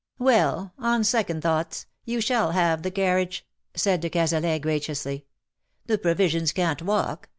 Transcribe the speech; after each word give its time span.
^^ 0.01 0.03
Well, 0.17 0.73
on 0.79 1.03
second 1.03 1.43
thoughts, 1.43 1.85
you 2.05 2.21
shall 2.21 2.53
have 2.53 2.81
the 2.81 2.89
carriage/^ 2.89 3.43
said 3.75 4.01
de 4.01 4.09
Cazalet^ 4.09 4.59
graciously. 4.61 5.27
^'^The 5.87 6.01
provisions 6.01 6.51
can^t 6.53 6.81
walk. 6.81 7.29